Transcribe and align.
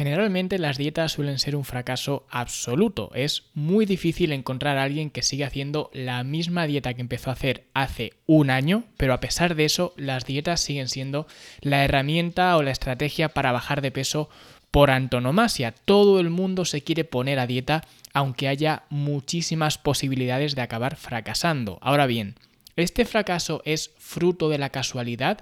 Generalmente 0.00 0.58
las 0.58 0.78
dietas 0.78 1.12
suelen 1.12 1.38
ser 1.38 1.54
un 1.54 1.66
fracaso 1.66 2.24
absoluto. 2.30 3.10
Es 3.14 3.42
muy 3.52 3.84
difícil 3.84 4.32
encontrar 4.32 4.78
a 4.78 4.84
alguien 4.84 5.10
que 5.10 5.20
siga 5.20 5.48
haciendo 5.48 5.90
la 5.92 6.24
misma 6.24 6.66
dieta 6.66 6.94
que 6.94 7.02
empezó 7.02 7.28
a 7.28 7.34
hacer 7.34 7.66
hace 7.74 8.14
un 8.24 8.48
año, 8.48 8.84
pero 8.96 9.12
a 9.12 9.20
pesar 9.20 9.54
de 9.54 9.66
eso 9.66 9.92
las 9.98 10.24
dietas 10.24 10.62
siguen 10.62 10.88
siendo 10.88 11.26
la 11.60 11.84
herramienta 11.84 12.56
o 12.56 12.62
la 12.62 12.70
estrategia 12.70 13.28
para 13.28 13.52
bajar 13.52 13.82
de 13.82 13.90
peso 13.90 14.30
por 14.70 14.90
antonomasia. 14.90 15.74
Todo 15.84 16.18
el 16.18 16.30
mundo 16.30 16.64
se 16.64 16.80
quiere 16.80 17.04
poner 17.04 17.38
a 17.38 17.46
dieta 17.46 17.84
aunque 18.14 18.48
haya 18.48 18.84
muchísimas 18.88 19.76
posibilidades 19.76 20.54
de 20.54 20.62
acabar 20.62 20.96
fracasando. 20.96 21.78
Ahora 21.82 22.06
bien, 22.06 22.36
¿este 22.76 23.04
fracaso 23.04 23.62
es 23.64 23.92
fruto 23.98 24.48
de 24.48 24.58
la 24.58 24.70
casualidad 24.70 25.38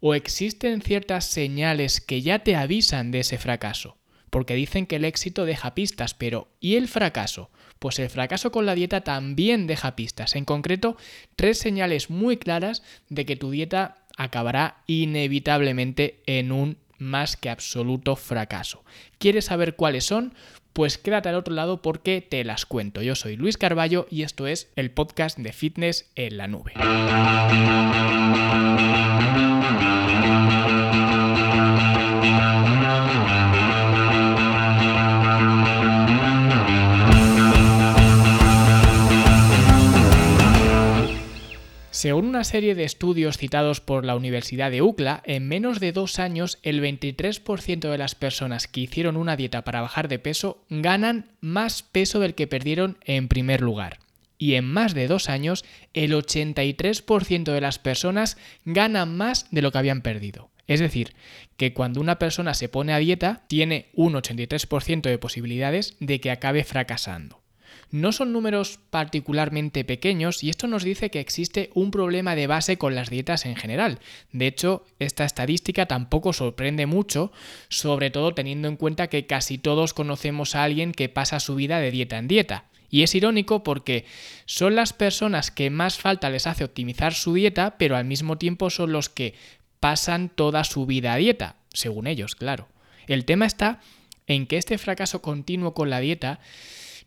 o 0.00 0.14
existen 0.14 0.82
ciertas 0.82 1.24
señales 1.24 2.00
que 2.00 2.20
ya 2.20 2.40
te 2.40 2.56
avisan 2.56 3.10
de 3.10 3.20
ese 3.20 3.38
fracaso. 3.38 3.96
Porque 4.28 4.54
dicen 4.54 4.86
que 4.86 4.96
el 4.96 5.04
éxito 5.04 5.46
deja 5.46 5.74
pistas, 5.74 6.12
pero 6.12 6.48
¿y 6.60 6.74
el 6.74 6.88
fracaso? 6.88 7.50
Pues 7.78 7.98
el 7.98 8.10
fracaso 8.10 8.52
con 8.52 8.66
la 8.66 8.74
dieta 8.74 9.02
también 9.02 9.66
deja 9.66 9.96
pistas. 9.96 10.34
En 10.34 10.44
concreto, 10.44 10.96
tres 11.36 11.58
señales 11.58 12.10
muy 12.10 12.36
claras 12.36 12.82
de 13.08 13.24
que 13.24 13.36
tu 13.36 13.50
dieta 13.50 14.04
acabará 14.16 14.82
inevitablemente 14.86 16.22
en 16.26 16.52
un 16.52 16.78
más 16.98 17.36
que 17.36 17.50
absoluto 17.50 18.16
fracaso. 18.16 18.84
¿Quieres 19.18 19.46
saber 19.46 19.76
cuáles 19.76 20.04
son? 20.04 20.34
Pues 20.72 20.98
quédate 20.98 21.28
al 21.28 21.36
otro 21.36 21.54
lado 21.54 21.82
porque 21.82 22.20
te 22.20 22.42
las 22.42 22.66
cuento. 22.66 23.00
Yo 23.00 23.14
soy 23.14 23.36
Luis 23.36 23.56
Carballo 23.56 24.06
y 24.10 24.22
esto 24.22 24.46
es 24.46 24.72
el 24.74 24.90
podcast 24.90 25.38
de 25.38 25.52
Fitness 25.52 26.10
en 26.16 26.36
la 26.36 26.48
Nube. 26.48 26.72
Según 42.04 42.26
una 42.26 42.44
serie 42.44 42.74
de 42.74 42.84
estudios 42.84 43.38
citados 43.38 43.80
por 43.80 44.04
la 44.04 44.14
Universidad 44.14 44.70
de 44.70 44.82
UCLA, 44.82 45.22
en 45.24 45.48
menos 45.48 45.80
de 45.80 45.90
dos 45.90 46.18
años 46.18 46.58
el 46.62 46.82
23% 46.82 47.90
de 47.90 47.96
las 47.96 48.14
personas 48.14 48.68
que 48.68 48.82
hicieron 48.82 49.16
una 49.16 49.36
dieta 49.36 49.64
para 49.64 49.80
bajar 49.80 50.08
de 50.08 50.18
peso 50.18 50.66
ganan 50.68 51.30
más 51.40 51.82
peso 51.82 52.20
del 52.20 52.34
que 52.34 52.46
perdieron 52.46 52.98
en 53.06 53.28
primer 53.28 53.62
lugar. 53.62 54.00
Y 54.36 54.56
en 54.56 54.66
más 54.66 54.92
de 54.92 55.08
dos 55.08 55.30
años 55.30 55.64
el 55.94 56.12
83% 56.12 57.44
de 57.44 57.60
las 57.62 57.78
personas 57.78 58.36
ganan 58.66 59.16
más 59.16 59.46
de 59.50 59.62
lo 59.62 59.72
que 59.72 59.78
habían 59.78 60.02
perdido. 60.02 60.50
Es 60.66 60.80
decir, 60.80 61.14
que 61.56 61.72
cuando 61.72 62.02
una 62.02 62.18
persona 62.18 62.52
se 62.52 62.68
pone 62.68 62.92
a 62.92 62.98
dieta 62.98 63.44
tiene 63.48 63.88
un 63.94 64.12
83% 64.12 65.00
de 65.00 65.16
posibilidades 65.16 65.96
de 66.00 66.20
que 66.20 66.30
acabe 66.30 66.64
fracasando. 66.64 67.43
No 67.90 68.12
son 68.12 68.32
números 68.32 68.78
particularmente 68.90 69.84
pequeños 69.84 70.42
y 70.42 70.50
esto 70.50 70.66
nos 70.66 70.84
dice 70.84 71.10
que 71.10 71.20
existe 71.20 71.70
un 71.74 71.90
problema 71.90 72.34
de 72.34 72.46
base 72.46 72.78
con 72.78 72.94
las 72.94 73.10
dietas 73.10 73.46
en 73.46 73.56
general. 73.56 73.98
De 74.32 74.46
hecho, 74.46 74.84
esta 74.98 75.24
estadística 75.24 75.86
tampoco 75.86 76.32
sorprende 76.32 76.86
mucho, 76.86 77.32
sobre 77.68 78.10
todo 78.10 78.34
teniendo 78.34 78.68
en 78.68 78.76
cuenta 78.76 79.08
que 79.08 79.26
casi 79.26 79.58
todos 79.58 79.94
conocemos 79.94 80.54
a 80.54 80.64
alguien 80.64 80.92
que 80.92 81.08
pasa 81.08 81.40
su 81.40 81.54
vida 81.54 81.78
de 81.78 81.90
dieta 81.90 82.18
en 82.18 82.28
dieta. 82.28 82.64
Y 82.90 83.02
es 83.02 83.14
irónico 83.14 83.64
porque 83.64 84.04
son 84.46 84.76
las 84.76 84.92
personas 84.92 85.50
que 85.50 85.70
más 85.70 85.98
falta 85.98 86.30
les 86.30 86.46
hace 86.46 86.64
optimizar 86.64 87.12
su 87.12 87.34
dieta, 87.34 87.76
pero 87.76 87.96
al 87.96 88.04
mismo 88.04 88.38
tiempo 88.38 88.70
son 88.70 88.92
los 88.92 89.08
que 89.08 89.34
pasan 89.80 90.28
toda 90.28 90.64
su 90.64 90.86
vida 90.86 91.12
a 91.12 91.16
dieta, 91.16 91.56
según 91.72 92.06
ellos, 92.06 92.36
claro. 92.36 92.68
El 93.06 93.24
tema 93.24 93.46
está 93.46 93.80
en 94.26 94.46
que 94.46 94.56
este 94.56 94.78
fracaso 94.78 95.20
continuo 95.22 95.74
con 95.74 95.90
la 95.90 96.00
dieta 96.00 96.40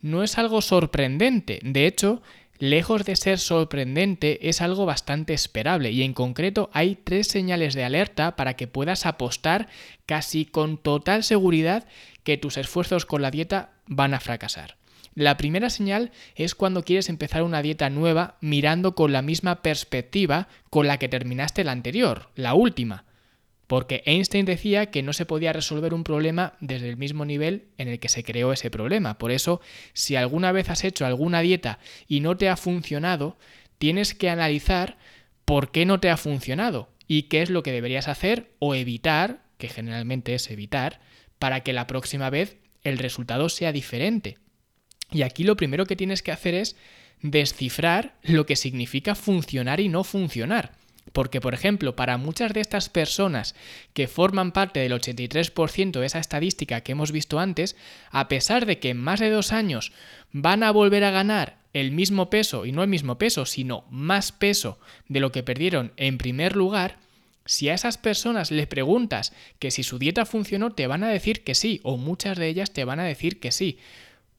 no 0.01 0.23
es 0.23 0.37
algo 0.37 0.61
sorprendente. 0.61 1.59
De 1.63 1.87
hecho, 1.87 2.21
lejos 2.59 3.05
de 3.05 3.15
ser 3.15 3.39
sorprendente, 3.39 4.49
es 4.49 4.61
algo 4.61 4.85
bastante 4.85 5.33
esperable 5.33 5.91
y 5.91 6.03
en 6.03 6.13
concreto 6.13 6.69
hay 6.73 6.95
tres 6.95 7.27
señales 7.27 7.73
de 7.73 7.83
alerta 7.83 8.35
para 8.35 8.55
que 8.55 8.67
puedas 8.67 9.05
apostar 9.05 9.67
casi 10.05 10.45
con 10.45 10.77
total 10.77 11.23
seguridad 11.23 11.87
que 12.23 12.37
tus 12.37 12.57
esfuerzos 12.57 13.05
con 13.05 13.21
la 13.21 13.31
dieta 13.31 13.71
van 13.85 14.13
a 14.13 14.19
fracasar. 14.19 14.77
La 15.17 15.35
primera 15.35 15.71
señal 15.71 16.11
es 16.35 16.53
cuando 16.53 16.83
quieres 16.83 17.09
empezar 17.09 17.41
una 17.41 17.63
dieta 17.63 17.89
nueva 17.89 18.37
mirando 18.39 18.93
con 18.93 19.11
la 19.11 19.23
misma 19.23 19.63
perspectiva 19.63 20.47
con 20.69 20.85
la 20.85 20.99
que 20.99 21.09
terminaste 21.09 21.63
la 21.63 21.71
anterior, 21.71 22.29
la 22.35 22.53
última. 22.53 23.06
Porque 23.67 24.01
Einstein 24.05 24.45
decía 24.45 24.87
que 24.87 25.03
no 25.03 25.11
se 25.11 25.25
podía 25.25 25.51
resolver 25.51 25.93
un 25.93 26.05
problema 26.05 26.53
desde 26.61 26.89
el 26.89 26.97
mismo 26.97 27.25
nivel 27.25 27.67
en 27.77 27.89
el 27.89 27.99
que 27.99 28.09
se 28.09 28.23
creó 28.23 28.53
ese 28.53 28.71
problema. 28.71 29.17
Por 29.17 29.31
eso, 29.31 29.59
si 29.93 30.15
alguna 30.15 30.53
vez 30.53 30.69
has 30.69 30.85
hecho 30.85 31.05
alguna 31.05 31.41
dieta 31.41 31.79
y 32.07 32.21
no 32.21 32.37
te 32.37 32.47
ha 32.47 32.55
funcionado, 32.55 33.37
tienes 33.77 34.13
que 34.13 34.29
analizar 34.29 34.97
por 35.43 35.71
qué 35.71 35.85
no 35.85 35.99
te 35.99 36.09
ha 36.09 36.17
funcionado 36.17 36.89
y 37.07 37.23
qué 37.23 37.41
es 37.41 37.49
lo 37.49 37.61
que 37.61 37.71
deberías 37.73 38.07
hacer 38.07 38.51
o 38.59 38.73
evitar, 38.73 39.43
que 39.57 39.67
generalmente 39.67 40.33
es 40.33 40.49
evitar, 40.49 41.01
para 41.37 41.61
que 41.61 41.73
la 41.73 41.87
próxima 41.87 42.29
vez 42.29 42.57
el 42.83 42.97
resultado 42.97 43.49
sea 43.49 43.71
diferente. 43.73 44.37
Y 45.11 45.21
aquí 45.21 45.43
lo 45.43 45.57
primero 45.57 45.85
que 45.85 45.95
tienes 45.95 46.21
que 46.21 46.31
hacer 46.31 46.53
es 46.53 46.75
descifrar 47.21 48.15
lo 48.23 48.45
que 48.45 48.55
significa 48.55 49.15
funcionar 49.15 49.79
y 49.79 49.89
no 49.89 50.03
funcionar. 50.03 50.76
Porque, 51.13 51.41
por 51.41 51.53
ejemplo, 51.53 51.95
para 51.95 52.17
muchas 52.17 52.53
de 52.53 52.61
estas 52.61 52.89
personas 52.89 53.55
que 53.93 54.07
forman 54.07 54.51
parte 54.51 54.79
del 54.79 54.93
83% 54.93 55.99
de 55.99 56.05
esa 56.05 56.19
estadística 56.19 56.81
que 56.81 56.91
hemos 56.91 57.11
visto 57.11 57.39
antes, 57.39 57.75
a 58.11 58.27
pesar 58.27 58.65
de 58.65 58.79
que 58.79 58.89
en 58.89 58.97
más 58.97 59.19
de 59.19 59.29
dos 59.29 59.51
años 59.51 59.91
van 60.31 60.63
a 60.63 60.71
volver 60.71 61.03
a 61.03 61.11
ganar 61.11 61.57
el 61.73 61.91
mismo 61.91 62.29
peso, 62.29 62.65
y 62.65 62.71
no 62.71 62.83
el 62.83 62.89
mismo 62.89 63.17
peso, 63.17 63.45
sino 63.45 63.85
más 63.89 64.31
peso 64.31 64.79
de 65.07 65.19
lo 65.19 65.31
que 65.31 65.43
perdieron 65.43 65.93
en 65.97 66.17
primer 66.17 66.55
lugar, 66.55 66.97
si 67.45 67.69
a 67.69 67.73
esas 67.73 67.97
personas 67.97 68.51
les 68.51 68.67
preguntas 68.67 69.31
que 69.59 69.71
si 69.71 69.83
su 69.83 69.99
dieta 69.99 70.25
funcionó, 70.25 70.73
te 70.73 70.87
van 70.87 71.03
a 71.03 71.09
decir 71.09 71.43
que 71.43 71.55
sí, 71.55 71.79
o 71.83 71.95
muchas 71.95 72.37
de 72.37 72.47
ellas 72.47 72.71
te 72.73 72.83
van 72.83 72.99
a 72.99 73.05
decir 73.05 73.39
que 73.39 73.51
sí 73.51 73.79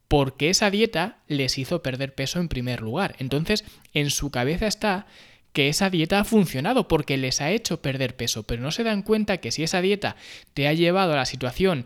porque 0.09 0.49
esa 0.49 0.71
dieta 0.71 1.19
les 1.27 1.57
hizo 1.59 1.83
perder 1.83 2.15
peso 2.15 2.39
en 2.39 2.49
primer 2.49 2.81
lugar. 2.81 3.15
Entonces, 3.19 3.63
en 3.93 4.09
su 4.09 4.31
cabeza 4.31 4.65
está 4.65 5.05
que 5.53 5.69
esa 5.69 5.89
dieta 5.89 6.19
ha 6.19 6.23
funcionado 6.25 6.87
porque 6.87 7.17
les 7.17 7.41
ha 7.41 7.51
hecho 7.51 7.81
perder 7.81 8.15
peso, 8.15 8.43
pero 8.43 8.61
no 8.61 8.71
se 8.71 8.83
dan 8.83 9.01
cuenta 9.01 9.37
que 9.37 9.51
si 9.51 9.63
esa 9.63 9.81
dieta 9.81 10.15
te 10.53 10.67
ha 10.67 10.73
llevado 10.73 11.13
a 11.13 11.17
la 11.17 11.25
situación 11.25 11.85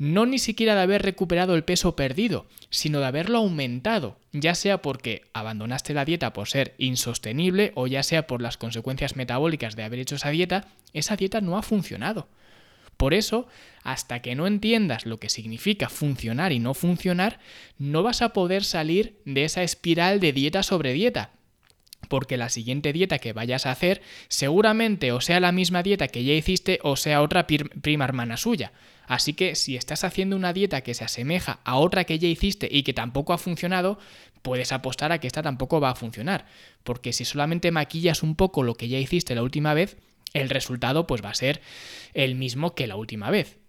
no 0.00 0.24
ni 0.24 0.38
siquiera 0.38 0.74
de 0.74 0.80
haber 0.80 1.02
recuperado 1.02 1.54
el 1.54 1.62
peso 1.62 1.94
perdido, 1.94 2.46
sino 2.70 3.00
de 3.00 3.06
haberlo 3.06 3.36
aumentado, 3.36 4.16
ya 4.32 4.54
sea 4.54 4.80
porque 4.80 5.28
abandonaste 5.34 5.92
la 5.92 6.06
dieta 6.06 6.32
por 6.32 6.48
ser 6.48 6.74
insostenible 6.78 7.72
o 7.74 7.86
ya 7.86 8.02
sea 8.02 8.26
por 8.26 8.40
las 8.40 8.56
consecuencias 8.56 9.14
metabólicas 9.14 9.76
de 9.76 9.82
haber 9.82 9.98
hecho 9.98 10.14
esa 10.14 10.30
dieta, 10.30 10.68
esa 10.94 11.16
dieta 11.16 11.42
no 11.42 11.58
ha 11.58 11.62
funcionado. 11.62 12.28
Por 12.96 13.12
eso, 13.12 13.46
hasta 13.82 14.22
que 14.22 14.34
no 14.34 14.46
entiendas 14.46 15.04
lo 15.04 15.18
que 15.20 15.28
significa 15.28 15.90
funcionar 15.90 16.52
y 16.52 16.60
no 16.60 16.72
funcionar, 16.72 17.38
no 17.76 18.02
vas 18.02 18.22
a 18.22 18.32
poder 18.32 18.64
salir 18.64 19.20
de 19.26 19.44
esa 19.44 19.62
espiral 19.62 20.18
de 20.18 20.32
dieta 20.32 20.62
sobre 20.62 20.94
dieta, 20.94 21.32
porque 22.10 22.36
la 22.36 22.50
siguiente 22.50 22.92
dieta 22.92 23.20
que 23.20 23.32
vayas 23.32 23.64
a 23.64 23.70
hacer 23.70 24.02
seguramente 24.28 25.12
o 25.12 25.22
sea 25.22 25.40
la 25.40 25.52
misma 25.52 25.82
dieta 25.82 26.08
que 26.08 26.24
ya 26.24 26.34
hiciste 26.34 26.80
o 26.82 26.96
sea 26.96 27.22
otra 27.22 27.46
prima 27.46 28.04
hermana 28.04 28.36
suya. 28.36 28.72
Así 29.06 29.32
que 29.32 29.54
si 29.54 29.76
estás 29.76 30.04
haciendo 30.04 30.36
una 30.36 30.52
dieta 30.52 30.82
que 30.82 30.92
se 30.94 31.04
asemeja 31.04 31.60
a 31.64 31.76
otra 31.76 32.04
que 32.04 32.18
ya 32.18 32.28
hiciste 32.28 32.68
y 32.70 32.82
que 32.82 32.92
tampoco 32.92 33.32
ha 33.32 33.38
funcionado, 33.38 33.98
puedes 34.42 34.72
apostar 34.72 35.12
a 35.12 35.18
que 35.18 35.28
esta 35.28 35.42
tampoco 35.42 35.80
va 35.80 35.90
a 35.90 35.94
funcionar. 35.94 36.46
Porque 36.84 37.12
si 37.12 37.24
solamente 37.24 37.70
maquillas 37.70 38.22
un 38.22 38.34
poco 38.34 38.62
lo 38.62 38.74
que 38.74 38.88
ya 38.88 38.98
hiciste 38.98 39.34
la 39.34 39.42
última 39.42 39.72
vez, 39.72 39.96
el 40.32 40.48
resultado 40.48 41.06
pues 41.06 41.24
va 41.24 41.30
a 41.30 41.34
ser 41.34 41.60
el 42.12 42.34
mismo 42.34 42.74
que 42.74 42.86
la 42.86 42.96
última 42.96 43.30
vez. 43.30 43.59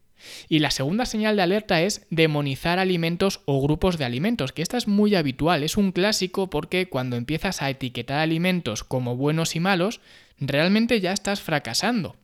Y 0.49 0.59
la 0.59 0.71
segunda 0.71 1.05
señal 1.05 1.35
de 1.35 1.41
alerta 1.41 1.81
es 1.81 2.05
demonizar 2.09 2.79
alimentos 2.79 3.41
o 3.45 3.61
grupos 3.61 3.97
de 3.97 4.05
alimentos, 4.05 4.51
que 4.51 4.61
esta 4.61 4.77
es 4.77 4.87
muy 4.87 5.15
habitual, 5.15 5.63
es 5.63 5.77
un 5.77 5.91
clásico 5.91 6.49
porque 6.49 6.87
cuando 6.87 7.15
empiezas 7.15 7.61
a 7.61 7.69
etiquetar 7.69 8.19
alimentos 8.19 8.83
como 8.83 9.15
buenos 9.15 9.55
y 9.55 9.59
malos, 9.59 10.01
realmente 10.39 10.99
ya 10.99 11.11
estás 11.11 11.41
fracasando. 11.41 12.15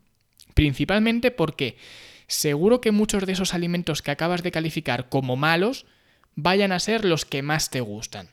Principalmente 0.54 1.30
porque 1.30 1.76
seguro 2.26 2.80
que 2.80 2.92
muchos 2.92 3.26
de 3.26 3.32
esos 3.32 3.54
alimentos 3.54 4.02
que 4.02 4.10
acabas 4.10 4.42
de 4.42 4.50
calificar 4.50 5.08
como 5.08 5.36
malos 5.36 5.86
vayan 6.34 6.72
a 6.72 6.78
ser 6.78 7.04
los 7.04 7.24
que 7.24 7.42
más 7.42 7.70
te 7.70 7.80
gustan. 7.80 8.30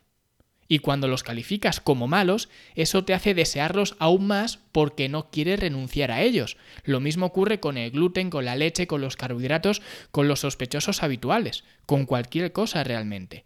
Y 0.67 0.79
cuando 0.79 1.07
los 1.07 1.23
calificas 1.23 1.79
como 1.79 2.07
malos, 2.07 2.50
eso 2.75 3.06
te 3.06 3.13
hace 3.13 3.33
desearlos 3.33 3.95
aún 4.00 4.27
más 4.27 4.59
porque 4.71 5.09
no 5.09 5.29
quieres 5.29 5.59
renunciar 5.59 6.12
a 6.12 6.21
ellos. 6.21 6.57
Lo 6.83 7.00
mismo 7.00 7.27
ocurre 7.27 7.59
con 7.59 7.77
el 7.77 7.91
gluten, 7.91 8.29
con 8.29 8.45
la 8.45 8.56
leche, 8.56 8.88
con 8.88 9.01
los 9.01 9.15
carbohidratos, 9.15 9.81
con 10.12 10.27
los 10.27 10.39
sospechosos 10.39 11.03
habituales, 11.03 11.63
con 11.85 12.06
cualquier 12.06 12.51
cosa 12.51 12.83
realmente. 12.83 13.45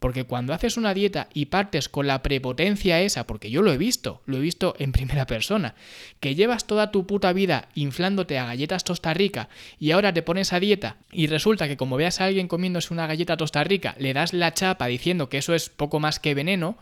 Porque 0.00 0.24
cuando 0.24 0.54
haces 0.54 0.78
una 0.78 0.94
dieta 0.94 1.28
y 1.34 1.46
partes 1.46 1.90
con 1.90 2.06
la 2.06 2.22
prepotencia 2.22 3.00
esa, 3.00 3.26
porque 3.26 3.50
yo 3.50 3.60
lo 3.60 3.70
he 3.72 3.78
visto, 3.78 4.22
lo 4.24 4.38
he 4.38 4.40
visto 4.40 4.74
en 4.78 4.92
primera 5.00 5.26
persona, 5.26 5.74
que 6.18 6.34
llevas 6.34 6.66
toda 6.66 6.90
tu 6.90 7.06
puta 7.06 7.32
vida 7.32 7.68
inflándote 7.74 8.38
a 8.38 8.46
galletas 8.46 8.82
Tosta 8.82 9.14
Rica 9.14 9.50
y 9.78 9.92
ahora 9.92 10.12
te 10.12 10.22
pones 10.22 10.52
a 10.52 10.58
dieta 10.58 10.96
y 11.12 11.26
resulta 11.26 11.68
que 11.68 11.76
como 11.76 11.96
veas 11.96 12.20
a 12.20 12.24
alguien 12.24 12.48
comiéndose 12.48 12.92
una 12.92 13.06
galleta 13.06 13.36
Tosta 13.36 13.62
Rica, 13.62 13.94
le 13.98 14.14
das 14.14 14.32
la 14.32 14.54
chapa 14.54 14.86
diciendo 14.86 15.28
que 15.28 15.38
eso 15.38 15.54
es 15.54 15.68
poco 15.68 16.00
más 16.00 16.18
que 16.18 16.34
veneno, 16.34 16.78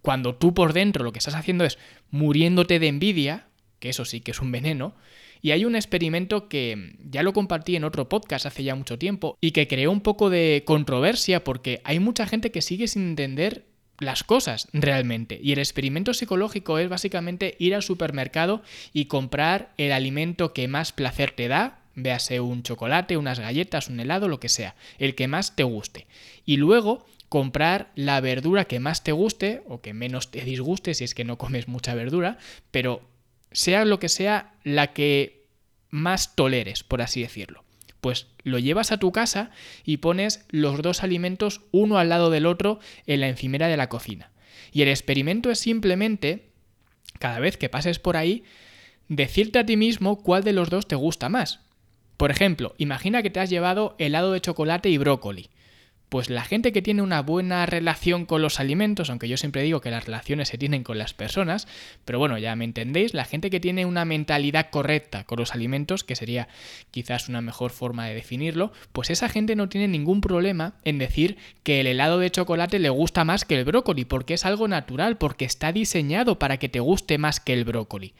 cuando 0.00 0.34
tú 0.34 0.54
por 0.54 0.72
dentro 0.72 1.04
lo 1.04 1.12
que 1.12 1.18
estás 1.18 1.34
haciendo 1.34 1.64
es 1.64 1.78
muriéndote 2.10 2.78
de 2.78 2.88
envidia, 2.88 3.46
que 3.80 3.90
eso 3.90 4.06
sí 4.06 4.20
que 4.20 4.30
es 4.30 4.40
un 4.40 4.50
veneno, 4.50 4.94
y 5.42 5.50
hay 5.50 5.64
un 5.64 5.74
experimento 5.74 6.48
que 6.48 6.94
ya 7.04 7.24
lo 7.24 7.32
compartí 7.32 7.74
en 7.76 7.84
otro 7.84 8.08
podcast 8.08 8.46
hace 8.46 8.62
ya 8.62 8.76
mucho 8.76 8.98
tiempo 8.98 9.36
y 9.40 9.50
que 9.50 9.66
creó 9.66 9.90
un 9.90 10.00
poco 10.00 10.30
de 10.30 10.62
controversia 10.64 11.42
porque 11.42 11.80
hay 11.84 11.98
mucha 11.98 12.26
gente 12.26 12.52
que 12.52 12.62
sigue 12.62 12.86
sin 12.86 13.08
entender 13.08 13.66
las 13.98 14.22
cosas 14.22 14.68
realmente. 14.72 15.38
Y 15.42 15.52
el 15.52 15.58
experimento 15.58 16.14
psicológico 16.14 16.78
es 16.78 16.88
básicamente 16.88 17.56
ir 17.58 17.74
al 17.74 17.82
supermercado 17.82 18.62
y 18.92 19.06
comprar 19.06 19.72
el 19.76 19.92
alimento 19.92 20.52
que 20.52 20.68
más 20.68 20.92
placer 20.92 21.32
te 21.32 21.48
da, 21.48 21.80
véase 21.94 22.40
un 22.40 22.62
chocolate, 22.62 23.16
unas 23.16 23.40
galletas, 23.40 23.88
un 23.88 24.00
helado, 24.00 24.28
lo 24.28 24.40
que 24.40 24.48
sea, 24.48 24.76
el 24.98 25.14
que 25.14 25.28
más 25.28 25.56
te 25.56 25.64
guste. 25.64 26.06
Y 26.44 26.56
luego 26.56 27.04
comprar 27.28 27.90
la 27.94 28.20
verdura 28.20 28.66
que 28.66 28.80
más 28.80 29.02
te 29.02 29.12
guste 29.12 29.62
o 29.66 29.80
que 29.80 29.94
menos 29.94 30.30
te 30.30 30.42
disguste 30.42 30.94
si 30.94 31.04
es 31.04 31.14
que 31.14 31.24
no 31.24 31.38
comes 31.38 31.66
mucha 31.66 31.94
verdura, 31.94 32.38
pero 32.70 33.02
sea 33.52 33.84
lo 33.84 33.98
que 33.98 34.08
sea, 34.08 34.54
la 34.64 34.92
que 34.92 35.46
más 35.90 36.34
toleres, 36.34 36.82
por 36.82 37.02
así 37.02 37.22
decirlo. 37.22 37.64
Pues 38.00 38.26
lo 38.42 38.58
llevas 38.58 38.90
a 38.90 38.98
tu 38.98 39.12
casa 39.12 39.50
y 39.84 39.98
pones 39.98 40.44
los 40.50 40.82
dos 40.82 41.02
alimentos 41.02 41.60
uno 41.70 41.98
al 41.98 42.08
lado 42.08 42.30
del 42.30 42.46
otro 42.46 42.80
en 43.06 43.20
la 43.20 43.28
encimera 43.28 43.68
de 43.68 43.76
la 43.76 43.88
cocina. 43.88 44.30
Y 44.72 44.82
el 44.82 44.88
experimento 44.88 45.50
es 45.50 45.60
simplemente, 45.60 46.50
cada 47.18 47.38
vez 47.38 47.56
que 47.56 47.68
pases 47.68 47.98
por 47.98 48.16
ahí, 48.16 48.42
decirte 49.08 49.58
a 49.58 49.66
ti 49.66 49.76
mismo 49.76 50.22
cuál 50.22 50.42
de 50.42 50.52
los 50.52 50.70
dos 50.70 50.88
te 50.88 50.96
gusta 50.96 51.28
más. 51.28 51.60
Por 52.16 52.30
ejemplo, 52.30 52.74
imagina 52.78 53.22
que 53.22 53.30
te 53.30 53.40
has 53.40 53.50
llevado 53.50 53.94
helado 53.98 54.32
de 54.32 54.40
chocolate 54.40 54.88
y 54.88 54.98
brócoli 54.98 55.50
pues 56.12 56.28
la 56.28 56.44
gente 56.44 56.72
que 56.72 56.82
tiene 56.82 57.00
una 57.00 57.22
buena 57.22 57.64
relación 57.64 58.26
con 58.26 58.42
los 58.42 58.60
alimentos, 58.60 59.08
aunque 59.08 59.28
yo 59.28 59.38
siempre 59.38 59.62
digo 59.62 59.80
que 59.80 59.90
las 59.90 60.04
relaciones 60.04 60.48
se 60.48 60.58
tienen 60.58 60.84
con 60.84 60.98
las 60.98 61.14
personas, 61.14 61.66
pero 62.04 62.18
bueno, 62.18 62.36
ya 62.36 62.54
me 62.54 62.66
entendéis, 62.66 63.14
la 63.14 63.24
gente 63.24 63.48
que 63.48 63.60
tiene 63.60 63.86
una 63.86 64.04
mentalidad 64.04 64.68
correcta 64.68 65.24
con 65.24 65.38
los 65.38 65.54
alimentos, 65.54 66.04
que 66.04 66.14
sería 66.14 66.48
quizás 66.90 67.30
una 67.30 67.40
mejor 67.40 67.70
forma 67.70 68.06
de 68.06 68.14
definirlo, 68.14 68.72
pues 68.92 69.08
esa 69.08 69.30
gente 69.30 69.56
no 69.56 69.70
tiene 69.70 69.88
ningún 69.88 70.20
problema 70.20 70.74
en 70.84 70.98
decir 70.98 71.38
que 71.62 71.80
el 71.80 71.86
helado 71.86 72.18
de 72.18 72.30
chocolate 72.30 72.78
le 72.78 72.90
gusta 72.90 73.24
más 73.24 73.46
que 73.46 73.58
el 73.58 73.64
brócoli, 73.64 74.04
porque 74.04 74.34
es 74.34 74.44
algo 74.44 74.68
natural, 74.68 75.16
porque 75.16 75.46
está 75.46 75.72
diseñado 75.72 76.38
para 76.38 76.58
que 76.58 76.68
te 76.68 76.80
guste 76.80 77.16
más 77.16 77.40
que 77.40 77.54
el 77.54 77.64
brócoli. 77.64 78.12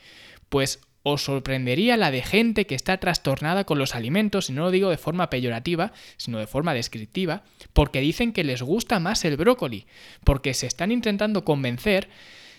Pues 0.49 0.81
os 1.03 1.25
sorprendería 1.25 1.97
la 1.97 2.11
de 2.11 2.23
gente 2.23 2.67
que 2.67 2.75
está 2.75 2.99
trastornada 2.99 3.65
con 3.65 3.79
los 3.79 3.95
alimentos, 3.95 4.51
y 4.51 4.53
no 4.53 4.63
lo 4.63 4.71
digo 4.71 4.91
de 4.91 4.99
forma 4.99 5.31
peyorativa, 5.31 5.93
sino 6.17 6.39
de 6.39 6.47
forma 6.47 6.75
descriptiva, 6.75 7.43
porque 7.73 8.01
dicen 8.01 8.33
que 8.33 8.45
les 8.45 8.63
gusta 8.63 9.01
más 9.01 9.25
el 9.25 9.37
brócoli, 9.37 9.87
porque 10.25 10.55
se 10.55 10.67
están 10.67 10.93
intentando 10.93 11.45
convencer 11.45 12.09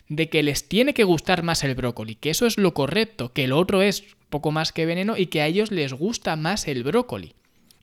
de 0.10 0.30
que 0.30 0.44
les 0.44 0.68
tiene 0.68 0.94
que 0.94 1.06
gustar 1.06 1.44
más 1.44 1.64
el 1.64 1.76
brócoli, 1.76 2.16
que 2.16 2.30
eso 2.30 2.46
es 2.46 2.58
lo 2.58 2.74
correcto, 2.74 3.32
que 3.32 3.48
lo 3.48 3.58
otro 3.58 3.82
es 3.82 4.04
poco 4.30 4.52
más 4.52 4.72
que 4.72 4.86
veneno 4.86 5.18
y 5.18 5.28
que 5.28 5.42
a 5.42 5.48
ellos 5.48 5.72
les 5.72 5.94
gusta 5.94 6.36
más 6.36 6.68
el 6.68 6.84
brócoli. 6.84 7.34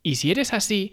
Y 0.02 0.16
si 0.16 0.30
eres 0.30 0.52
así, 0.52 0.92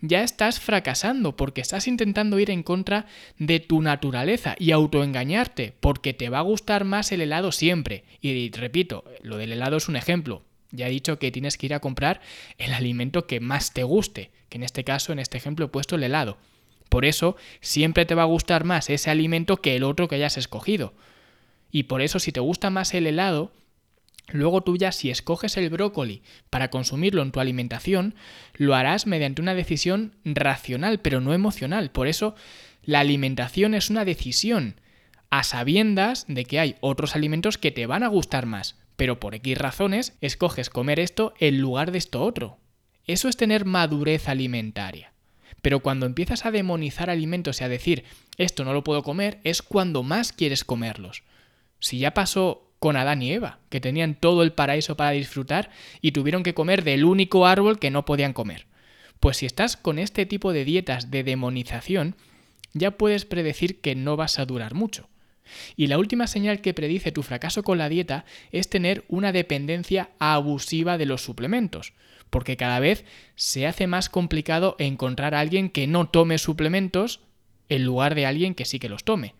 ya 0.00 0.22
estás 0.22 0.60
fracasando 0.60 1.36
porque 1.36 1.60
estás 1.60 1.88
intentando 1.88 2.38
ir 2.38 2.50
en 2.50 2.62
contra 2.62 3.06
de 3.38 3.60
tu 3.60 3.82
naturaleza 3.82 4.54
y 4.58 4.70
autoengañarte 4.70 5.74
porque 5.80 6.14
te 6.14 6.28
va 6.28 6.38
a 6.38 6.42
gustar 6.42 6.84
más 6.84 7.10
el 7.12 7.20
helado 7.20 7.52
siempre. 7.52 8.04
Y 8.20 8.50
repito, 8.50 9.04
lo 9.22 9.36
del 9.36 9.52
helado 9.52 9.76
es 9.76 9.88
un 9.88 9.96
ejemplo. 9.96 10.42
Ya 10.70 10.86
he 10.86 10.90
dicho 10.90 11.18
que 11.18 11.32
tienes 11.32 11.56
que 11.56 11.66
ir 11.66 11.74
a 11.74 11.80
comprar 11.80 12.20
el 12.58 12.72
alimento 12.74 13.26
que 13.26 13.40
más 13.40 13.72
te 13.72 13.82
guste, 13.82 14.30
que 14.48 14.58
en 14.58 14.62
este 14.62 14.84
caso, 14.84 15.12
en 15.12 15.18
este 15.18 15.38
ejemplo, 15.38 15.66
he 15.66 15.68
puesto 15.68 15.96
el 15.96 16.02
helado. 16.02 16.36
Por 16.88 17.04
eso, 17.04 17.36
siempre 17.60 18.06
te 18.06 18.14
va 18.14 18.22
a 18.22 18.26
gustar 18.26 18.64
más 18.64 18.90
ese 18.90 19.10
alimento 19.10 19.58
que 19.58 19.76
el 19.76 19.84
otro 19.84 20.08
que 20.08 20.16
hayas 20.16 20.36
escogido. 20.36 20.94
Y 21.70 21.84
por 21.84 22.02
eso, 22.02 22.18
si 22.18 22.32
te 22.32 22.40
gusta 22.40 22.70
más 22.70 22.94
el 22.94 23.06
helado, 23.06 23.52
Luego 24.30 24.62
tú 24.62 24.76
ya 24.76 24.92
si 24.92 25.10
escoges 25.10 25.56
el 25.56 25.70
brócoli 25.70 26.22
para 26.50 26.68
consumirlo 26.68 27.22
en 27.22 27.32
tu 27.32 27.40
alimentación, 27.40 28.14
lo 28.54 28.74
harás 28.74 29.06
mediante 29.06 29.40
una 29.40 29.54
decisión 29.54 30.14
racional, 30.24 31.00
pero 31.00 31.20
no 31.20 31.32
emocional. 31.32 31.90
Por 31.90 32.08
eso 32.08 32.34
la 32.82 33.00
alimentación 33.00 33.74
es 33.74 33.90
una 33.90 34.04
decisión, 34.04 34.80
a 35.30 35.42
sabiendas 35.42 36.26
de 36.28 36.44
que 36.44 36.60
hay 36.60 36.76
otros 36.80 37.14
alimentos 37.14 37.58
que 37.58 37.70
te 37.70 37.86
van 37.86 38.02
a 38.02 38.08
gustar 38.08 38.46
más, 38.46 38.76
pero 38.96 39.20
por 39.20 39.34
X 39.34 39.56
razones 39.56 40.16
escoges 40.20 40.70
comer 40.70 41.00
esto 41.00 41.34
en 41.38 41.60
lugar 41.60 41.92
de 41.92 41.98
esto 41.98 42.22
otro. 42.22 42.58
Eso 43.06 43.28
es 43.28 43.36
tener 43.36 43.64
madurez 43.64 44.28
alimentaria. 44.28 45.12
Pero 45.62 45.80
cuando 45.80 46.06
empiezas 46.06 46.46
a 46.46 46.50
demonizar 46.50 47.10
alimentos 47.10 47.60
y 47.60 47.64
a 47.64 47.68
decir 47.68 48.04
esto 48.36 48.64
no 48.64 48.72
lo 48.72 48.84
puedo 48.84 49.02
comer, 49.02 49.40
es 49.44 49.62
cuando 49.62 50.02
más 50.02 50.32
quieres 50.32 50.64
comerlos. 50.64 51.24
Si 51.80 51.98
ya 51.98 52.14
pasó 52.14 52.67
con 52.78 52.96
Adán 52.96 53.22
y 53.22 53.32
Eva, 53.32 53.58
que 53.70 53.80
tenían 53.80 54.14
todo 54.14 54.42
el 54.42 54.52
paraíso 54.52 54.96
para 54.96 55.10
disfrutar 55.10 55.70
y 56.00 56.12
tuvieron 56.12 56.42
que 56.42 56.54
comer 56.54 56.84
del 56.84 57.04
único 57.04 57.46
árbol 57.46 57.78
que 57.78 57.90
no 57.90 58.04
podían 58.04 58.32
comer. 58.32 58.66
Pues 59.20 59.38
si 59.38 59.46
estás 59.46 59.76
con 59.76 59.98
este 59.98 60.26
tipo 60.26 60.52
de 60.52 60.64
dietas 60.64 61.10
de 61.10 61.24
demonización, 61.24 62.14
ya 62.72 62.92
puedes 62.92 63.24
predecir 63.24 63.80
que 63.80 63.94
no 63.94 64.16
vas 64.16 64.38
a 64.38 64.46
durar 64.46 64.74
mucho. 64.74 65.08
Y 65.76 65.86
la 65.86 65.98
última 65.98 66.26
señal 66.26 66.60
que 66.60 66.74
predice 66.74 67.10
tu 67.10 67.22
fracaso 67.22 67.62
con 67.62 67.78
la 67.78 67.88
dieta 67.88 68.24
es 68.52 68.68
tener 68.68 69.04
una 69.08 69.32
dependencia 69.32 70.10
abusiva 70.18 70.98
de 70.98 71.06
los 71.06 71.22
suplementos, 71.22 71.94
porque 72.30 72.56
cada 72.56 72.80
vez 72.80 73.04
se 73.34 73.66
hace 73.66 73.86
más 73.86 74.08
complicado 74.08 74.76
encontrar 74.78 75.34
a 75.34 75.40
alguien 75.40 75.70
que 75.70 75.86
no 75.86 76.08
tome 76.08 76.38
suplementos 76.38 77.20
en 77.68 77.84
lugar 77.84 78.14
de 78.14 78.26
alguien 78.26 78.54
que 78.54 78.64
sí 78.64 78.78
que 78.78 78.88
los 78.88 79.04
tome. 79.04 79.34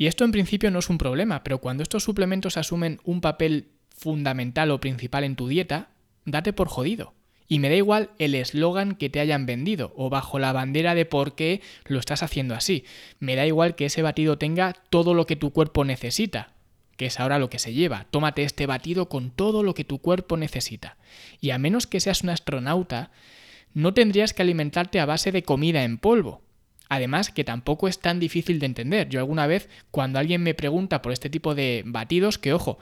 Y 0.00 0.06
esto 0.06 0.24
en 0.24 0.32
principio 0.32 0.70
no 0.70 0.78
es 0.78 0.88
un 0.88 0.96
problema, 0.96 1.42
pero 1.44 1.58
cuando 1.58 1.82
estos 1.82 2.04
suplementos 2.04 2.56
asumen 2.56 3.00
un 3.04 3.20
papel 3.20 3.68
fundamental 3.94 4.70
o 4.70 4.80
principal 4.80 5.24
en 5.24 5.36
tu 5.36 5.46
dieta, 5.46 5.90
date 6.24 6.54
por 6.54 6.68
jodido. 6.68 7.12
Y 7.48 7.58
me 7.58 7.68
da 7.68 7.74
igual 7.74 8.08
el 8.18 8.34
eslogan 8.34 8.94
que 8.94 9.10
te 9.10 9.20
hayan 9.20 9.44
vendido 9.44 9.92
o 9.94 10.08
bajo 10.08 10.38
la 10.38 10.54
bandera 10.54 10.94
de 10.94 11.04
por 11.04 11.34
qué 11.34 11.60
lo 11.84 11.98
estás 11.98 12.22
haciendo 12.22 12.54
así. 12.54 12.86
Me 13.18 13.36
da 13.36 13.44
igual 13.44 13.74
que 13.74 13.84
ese 13.84 14.00
batido 14.00 14.38
tenga 14.38 14.72
todo 14.88 15.12
lo 15.12 15.26
que 15.26 15.36
tu 15.36 15.52
cuerpo 15.52 15.84
necesita, 15.84 16.54
que 16.96 17.04
es 17.04 17.20
ahora 17.20 17.38
lo 17.38 17.50
que 17.50 17.58
se 17.58 17.74
lleva. 17.74 18.06
Tómate 18.10 18.44
este 18.44 18.64
batido 18.64 19.10
con 19.10 19.30
todo 19.30 19.62
lo 19.62 19.74
que 19.74 19.84
tu 19.84 19.98
cuerpo 19.98 20.38
necesita. 20.38 20.96
Y 21.42 21.50
a 21.50 21.58
menos 21.58 21.86
que 21.86 22.00
seas 22.00 22.22
un 22.22 22.30
astronauta, 22.30 23.10
no 23.74 23.92
tendrías 23.92 24.32
que 24.32 24.40
alimentarte 24.40 24.98
a 24.98 25.04
base 25.04 25.30
de 25.30 25.42
comida 25.42 25.84
en 25.84 25.98
polvo. 25.98 26.40
Además, 26.90 27.30
que 27.30 27.44
tampoco 27.44 27.86
es 27.86 28.00
tan 28.00 28.18
difícil 28.18 28.58
de 28.58 28.66
entender. 28.66 29.08
Yo 29.08 29.20
alguna 29.20 29.46
vez, 29.46 29.68
cuando 29.92 30.18
alguien 30.18 30.42
me 30.42 30.54
pregunta 30.54 31.00
por 31.02 31.12
este 31.12 31.30
tipo 31.30 31.54
de 31.54 31.84
batidos, 31.86 32.36
que 32.36 32.52
ojo, 32.52 32.80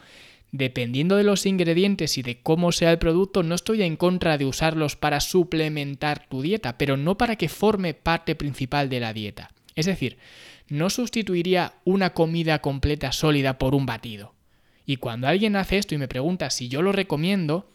dependiendo 0.51 1.17
de 1.17 1.25
los 1.25 1.45
ingredientes 1.45 2.17
y 2.17 2.23
de 2.23 2.41
cómo 2.41 2.73
sea 2.73 2.91
el 2.91 2.99
producto, 2.99 3.43
no 3.43 3.55
estoy 3.55 3.83
en 3.83 3.97
contra 3.97 4.39
de 4.39 4.47
usarlos 4.47 4.97
para 4.97 5.21
suplementar 5.21 6.27
tu 6.27 6.41
dieta, 6.41 6.79
pero 6.79 6.97
no 6.97 7.19
para 7.19 7.37
que 7.37 7.51
forme 7.51 7.93
parte 7.93 8.35
principal 8.35 8.89
de 8.89 9.01
la 9.01 9.13
dieta. 9.13 9.51
Es 9.75 9.85
decir, 9.85 10.17
no 10.69 10.89
sustituiría 10.89 11.75
una 11.85 12.15
comida 12.15 12.61
completa 12.61 13.13
sólida 13.13 13.59
por 13.59 13.75
un 13.75 13.85
batido. 13.85 14.33
Y 14.87 14.97
cuando 14.97 15.29
alguien 15.29 15.55
hace 15.55 15.77
esto 15.77 15.95
y 15.95 15.99
me 15.99 16.09
pregunta 16.09 16.49
si 16.49 16.69
yo 16.69 16.81
lo 16.81 16.93
recomiendo, 16.93 17.69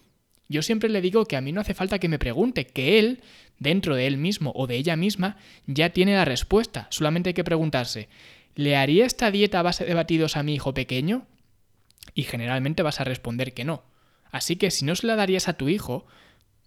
yo 0.50 0.62
siempre 0.62 0.90
le 0.90 1.02
digo 1.02 1.26
que 1.26 1.38
a 1.38 1.42
mí 1.42 1.52
no 1.52 1.62
hace 1.62 1.74
falta 1.74 2.00
que 2.00 2.10
me 2.10 2.20
pregunte, 2.20 2.66
que 2.66 3.00
él, 3.00 3.22
dentro 3.60 3.96
de 3.96 4.08
él 4.08 4.18
mismo 4.18 4.52
o 4.56 4.68
de 4.68 4.76
ella 4.76 4.96
misma, 4.96 5.38
ya 5.68 5.92
tiene 5.92 6.16
la 6.16 6.26
respuesta. 6.26 6.88
Solamente 6.90 7.30
hay 7.30 7.34
que 7.34 7.44
preguntarse, 7.44 8.10
¿le 8.56 8.76
haría 8.76 9.06
esta 9.06 9.32
dieta 9.32 9.60
a 9.60 9.64
base 9.64 9.86
de 9.86 9.94
batidos 9.94 10.38
a 10.38 10.44
mi 10.44 10.56
hijo 10.56 10.74
pequeño? 10.74 11.26
Y 12.14 12.24
generalmente 12.24 12.84
vas 12.84 13.00
a 13.00 13.06
responder 13.06 13.54
que 13.54 13.66
no. 13.66 13.84
Así 14.32 14.56
que 14.56 14.72
si 14.72 14.86
no 14.86 14.96
se 14.96 15.08
la 15.08 15.16
darías 15.16 15.48
a 15.48 15.54
tu 15.54 15.70
hijo, 15.70 16.06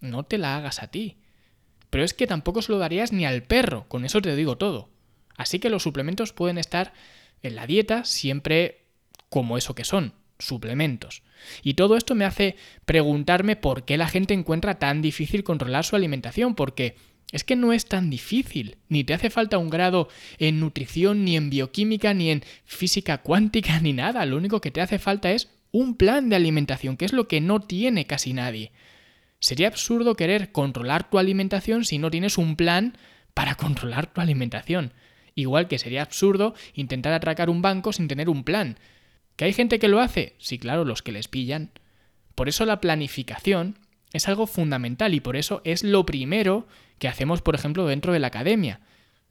no 0.01 0.25
te 0.25 0.39
la 0.39 0.57
hagas 0.57 0.83
a 0.83 0.89
ti. 0.89 1.17
Pero 1.91 2.05
es 2.05 2.15
que 2.15 2.27
tampoco 2.27 2.63
se 2.63 2.73
lo 2.73 2.79
darías 2.79 3.13
ni 3.13 3.27
al 3.27 3.43
perro, 3.43 3.87
con 3.89 4.05
eso 4.05 4.21
te 4.21 4.35
digo 4.35 4.57
todo. 4.57 4.89
Así 5.37 5.59
que 5.59 5.71
los 5.71 5.83
suplementos 5.83 6.33
pueden 6.33 6.59
estar 6.59 6.93
en 7.43 7.57
la 7.57 7.67
dieta 7.67 8.05
siempre 8.05 8.87
como 9.29 9.59
eso 9.59 9.75
que 9.75 9.85
son, 9.85 10.15
suplementos. 10.39 11.23
Y 11.63 11.75
todo 11.75 11.97
esto 11.97 12.15
me 12.15 12.25
hace 12.25 12.57
preguntarme 12.85 13.57
por 13.57 13.85
qué 13.85 13.97
la 13.97 14.09
gente 14.09 14.35
encuentra 14.35 14.79
tan 14.79 15.03
difícil 15.03 15.45
controlar 15.45 15.85
su 15.85 15.97
alimentación, 15.97 16.55
porque 16.55 16.97
es 17.33 17.45
que 17.45 17.57
no 17.57 17.73
es 17.73 17.87
tan 17.87 18.09
difícil, 18.11 18.77
ni 18.89 19.05
te 19.05 19.15
hace 19.15 19.31
falta 19.31 19.59
un 19.59 19.71
grado 19.71 20.09
en 20.39 20.61
nutrición, 20.61 21.25
ni 21.25 21.37
en 21.37 21.51
bioquímica, 21.51 22.15
ni 22.15 22.31
en 22.31 22.43
física 22.65 23.19
cuántica, 23.19 23.81
ni 23.83 23.93
nada, 23.93 24.25
lo 24.27 24.37
único 24.37 24.61
que 24.61 24.71
te 24.71 24.81
hace 24.81 24.99
falta 24.99 25.33
es 25.33 25.49
un 25.73 25.97
plan 25.97 26.29
de 26.29 26.37
alimentación, 26.37 26.97
que 26.97 27.05
es 27.05 27.13
lo 27.13 27.29
que 27.29 27.41
no 27.41 27.61
tiene 27.61 28.07
casi 28.07 28.33
nadie. 28.33 28.73
Sería 29.41 29.69
absurdo 29.69 30.15
querer 30.15 30.53
controlar 30.53 31.11
tu 31.11 31.19
alimentación 31.19 31.85
si 31.85 31.99
no 31.99 32.11
tienes 32.11 32.39
un 32.39 32.57
plan 32.57 32.97
para 33.35 33.55
controlar 33.55 34.07
tu 34.07 34.21
alimentación. 34.21 34.93
Igual 35.35 35.69
que 35.69 35.79
sería 35.79 36.03
absurdo 36.03 36.55
intentar 36.73 37.13
atracar 37.13 37.51
un 37.51 37.61
banco 37.61 37.93
sin 37.93 38.09
tener 38.09 38.31
un 38.31 38.45
plan. 38.45 38.79
¿Que 39.37 39.45
hay 39.45 39.53
gente 39.53 39.79
que 39.79 39.89
lo 39.89 40.01
hace? 40.01 40.35
Sí, 40.39 40.59
claro, 40.59 40.85
los 40.85 41.03
que 41.03 41.13
les 41.13 41.29
pillan. 41.29 41.71
Por 42.35 42.49
eso 42.49 42.65
la 42.67 42.81
planificación 42.81 43.79
es 44.13 44.29
algo 44.29 44.47
fundamental 44.47 45.15
y 45.15 45.21
por 45.21 45.37
eso 45.37 45.61
es 45.65 45.85
lo 45.85 46.07
primero 46.07 46.67
que 46.99 47.09
hacemos, 47.09 47.43
por 47.43 47.55
ejemplo, 47.55 47.87
dentro 47.87 48.13
de 48.13 48.19
la 48.19 48.29
academia. 48.29 48.81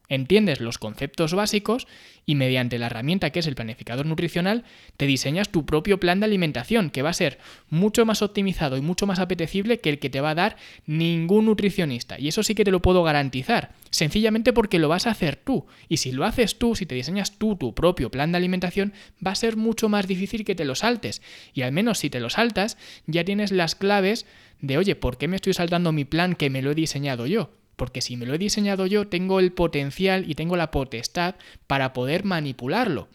Entiendes 0.10 0.60
los 0.60 0.78
conceptos 0.78 1.34
básicos 1.34 1.88
y 2.26 2.36
mediante 2.36 2.80
la 2.80 2.88
herramienta 2.88 3.30
que 3.30 3.40
es 3.40 3.48
el 3.48 3.56
planificador 3.56 4.06
nutricional 4.06 4.64
te 4.98 5.06
diseñas 5.06 5.50
tu 5.50 5.66
propio 5.66 6.00
plan 6.00 6.20
de 6.20 6.26
alimentación 6.26 6.90
que 6.90 7.02
va 7.02 7.10
a 7.10 7.14
ser 7.14 7.40
mucho 7.70 8.06
más 8.06 8.22
optimizado 8.22 8.78
y 8.78 8.82
mucho 8.82 9.06
más 9.08 9.20
apetecible 9.20 9.80
que 9.80 9.90
el 9.90 10.00
que 10.00 10.10
te 10.10 10.22
va 10.22 10.32
a 10.32 10.36
dar 10.36 10.58
ningún 10.86 11.46
nutricionista. 11.46 12.20
Y 12.20 12.28
eso 12.28 12.44
sí 12.44 12.56
que 12.56 12.64
te 12.64 12.72
lo 12.72 12.82
puedo 12.82 13.04
garantizar, 13.04 13.74
sencillamente 13.90 14.54
porque 14.54 14.80
lo 14.80 14.90
vas 14.90 15.08
a 15.08 15.12
hacer 15.12 15.36
tú. 15.36 15.66
Y 15.90 15.98
si 15.98 16.12
lo 16.12 16.26
haces 16.26 16.58
tú, 16.58 16.76
si 16.76 16.86
te 16.86 16.96
diseñas 16.96 17.38
tú 17.38 17.56
tu 17.56 17.74
propio 17.74 18.10
plan 18.10 18.32
de 18.32 18.38
alimentación, 18.38 18.94
va 19.26 19.32
a 19.32 19.36
ser 19.36 19.58
mucho 19.58 19.90
más 19.90 20.08
difícil 20.08 20.46
que 20.46 20.56
te 20.56 20.66
lo 20.66 20.76
saltes. 20.76 21.22
Y 21.54 21.62
al 21.62 21.72
menos 21.72 22.00
si 22.00 22.10
te 22.10 22.20
lo 22.20 22.30
saltas, 22.30 22.78
ya 23.08 23.24
tienes 23.24 23.52
las 23.52 23.76
claves 23.76 24.26
de, 24.62 24.78
oye, 24.78 24.96
¿por 24.96 25.18
qué 25.18 25.28
me 25.28 25.36
estoy 25.36 25.54
saltando 25.54 25.92
mi 25.92 26.06
plan 26.06 26.36
que 26.36 26.50
me 26.50 26.62
lo 26.62 26.72
he 26.72 26.76
diseñado 26.76 27.26
yo? 27.28 27.50
Porque 27.76 28.02
si 28.02 28.18
me 28.18 28.26
lo 28.26 28.34
he 28.34 28.38
diseñado 28.38 28.86
yo, 28.86 29.08
tengo 29.08 29.40
el 29.40 29.52
potencial 29.52 30.30
y 30.30 30.36
tengo 30.36 30.56
la 30.56 30.72
potestad 30.72 31.36
para 31.68 31.94
poder 31.94 32.24
manipularlo. 32.24 33.08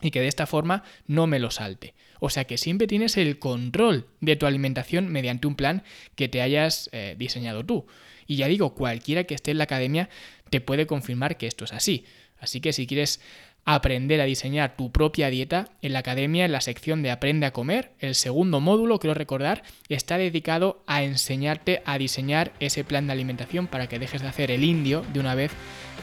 Y 0.00 0.10
que 0.10 0.20
de 0.20 0.28
esta 0.28 0.46
forma 0.46 0.82
no 1.06 1.26
me 1.26 1.38
lo 1.38 1.50
salte. 1.50 1.94
O 2.18 2.30
sea 2.30 2.44
que 2.44 2.58
siempre 2.58 2.86
tienes 2.86 3.16
el 3.16 3.38
control 3.38 4.06
de 4.20 4.36
tu 4.36 4.46
alimentación 4.46 5.08
mediante 5.08 5.46
un 5.46 5.56
plan 5.56 5.82
que 6.14 6.28
te 6.28 6.40
hayas 6.40 6.88
eh, 6.92 7.14
diseñado 7.18 7.64
tú. 7.64 7.86
Y 8.26 8.36
ya 8.36 8.48
digo, 8.48 8.74
cualquiera 8.74 9.24
que 9.24 9.34
esté 9.34 9.50
en 9.50 9.58
la 9.58 9.64
academia 9.64 10.08
te 10.50 10.60
puede 10.60 10.86
confirmar 10.86 11.36
que 11.36 11.46
esto 11.46 11.64
es 11.64 11.72
así. 11.72 12.04
Así 12.38 12.60
que 12.60 12.72
si 12.72 12.86
quieres 12.86 13.20
aprender 13.64 14.20
a 14.20 14.24
diseñar 14.24 14.76
tu 14.76 14.90
propia 14.90 15.30
dieta 15.30 15.68
en 15.82 15.92
la 15.92 16.00
academia, 16.00 16.44
en 16.44 16.52
la 16.52 16.60
sección 16.60 17.02
de 17.02 17.10
Aprende 17.10 17.46
a 17.46 17.52
comer. 17.52 17.92
El 18.00 18.14
segundo 18.14 18.60
módulo, 18.60 18.98
quiero 18.98 19.14
recordar, 19.14 19.62
está 19.88 20.18
dedicado 20.18 20.82
a 20.86 21.02
enseñarte 21.02 21.82
a 21.84 21.98
diseñar 21.98 22.52
ese 22.60 22.84
plan 22.84 23.06
de 23.06 23.12
alimentación 23.12 23.66
para 23.66 23.86
que 23.86 23.98
dejes 23.98 24.22
de 24.22 24.28
hacer 24.28 24.50
el 24.50 24.64
indio 24.64 25.04
de 25.12 25.20
una 25.20 25.34
vez 25.34 25.52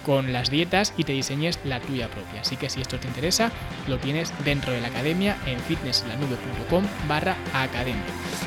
con 0.06 0.32
las 0.32 0.50
dietas 0.50 0.94
y 0.98 1.04
te 1.04 1.14
diseñes 1.14 1.60
la 1.66 1.80
tuya 1.82 2.10
propia. 2.10 2.42
Así 2.42 2.56
que 2.56 2.70
si 2.70 2.82
esto 2.82 3.00
te 3.00 3.08
interesa, 3.08 3.52
lo 3.88 3.98
tienes 3.98 4.34
dentro 4.46 4.72
de 4.72 4.82
la 4.82 4.88
academia 4.88 5.38
en 5.46 5.60
fitnesslanube.com 5.60 6.86
barra 7.08 7.36
academia. 7.54 8.02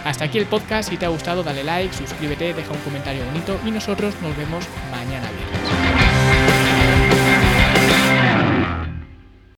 Hasta 0.04 0.24
aquí 0.24 0.38
el 0.38 0.46
podcast, 0.46 0.88
si 0.88 0.96
te 0.96 1.04
ha 1.04 1.10
gustado 1.10 1.42
dale 1.42 1.64
like, 1.64 1.94
suscríbete, 1.94 2.54
deja 2.54 2.72
un 2.72 2.80
comentario 2.80 3.24
bonito 3.26 3.58
y 3.66 3.70
nosotros 3.70 4.14
nos 4.22 4.36
vemos 4.36 4.64
mañana 4.90 5.30
viernes. 5.30 5.61